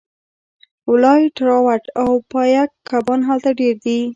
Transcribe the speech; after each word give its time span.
والای 0.87 1.23
ټراوټ 1.35 1.83
او 2.03 2.09
پایک 2.31 2.69
کبان 2.89 3.19
هلته 3.29 3.49
ډیر 3.59 3.75
دي 3.85 3.99